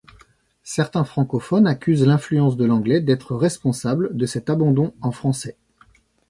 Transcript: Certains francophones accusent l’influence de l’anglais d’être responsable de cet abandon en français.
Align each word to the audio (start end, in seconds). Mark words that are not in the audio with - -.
Certains 0.63 1.03
francophones 1.03 1.67
accusent 1.67 2.07
l’influence 2.07 2.57
de 2.57 2.65
l’anglais 2.65 3.01
d’être 3.01 3.35
responsable 3.35 4.17
de 4.17 4.25
cet 4.25 4.49
abandon 4.49 4.95
en 5.01 5.11
français. 5.11 5.57